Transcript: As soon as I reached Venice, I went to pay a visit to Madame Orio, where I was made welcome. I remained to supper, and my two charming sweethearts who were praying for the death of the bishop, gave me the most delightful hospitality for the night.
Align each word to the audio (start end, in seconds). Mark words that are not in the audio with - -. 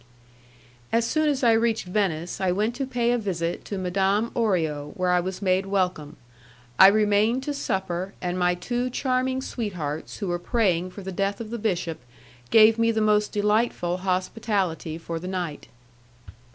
As 0.91 1.05
soon 1.05 1.29
as 1.29 1.43
I 1.43 1.51
reached 1.51 1.85
Venice, 1.85 2.41
I 2.41 2.51
went 2.51 2.73
to 2.73 2.87
pay 2.87 3.11
a 3.11 3.19
visit 3.19 3.63
to 3.65 3.77
Madame 3.77 4.31
Orio, 4.31 4.93
where 4.95 5.11
I 5.11 5.19
was 5.19 5.43
made 5.43 5.67
welcome. 5.67 6.17
I 6.79 6.87
remained 6.87 7.43
to 7.43 7.53
supper, 7.53 8.15
and 8.19 8.35
my 8.39 8.55
two 8.55 8.89
charming 8.89 9.43
sweethearts 9.43 10.17
who 10.17 10.27
were 10.29 10.39
praying 10.39 10.89
for 10.89 11.03
the 11.03 11.11
death 11.11 11.39
of 11.39 11.51
the 11.51 11.59
bishop, 11.59 11.99
gave 12.49 12.79
me 12.79 12.89
the 12.89 12.99
most 12.99 13.31
delightful 13.31 13.97
hospitality 13.97 14.97
for 14.97 15.19
the 15.19 15.27
night. 15.27 15.67